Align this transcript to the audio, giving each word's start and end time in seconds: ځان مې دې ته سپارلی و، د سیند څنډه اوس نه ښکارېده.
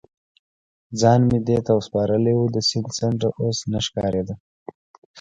ځان 0.99 1.19
مې 1.29 1.39
دې 1.47 1.57
ته 1.65 1.73
سپارلی 1.87 2.33
و، 2.35 2.41
د 2.55 2.57
سیند 2.69 2.87
څنډه 2.97 3.29
اوس 3.41 3.57
نه 3.71 3.79
ښکارېده. 3.85 4.35